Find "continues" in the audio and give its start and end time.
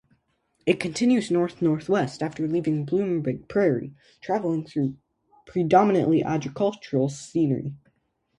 0.79-1.29